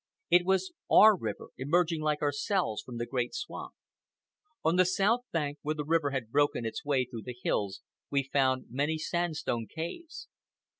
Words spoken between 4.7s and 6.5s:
the south bank, where the river had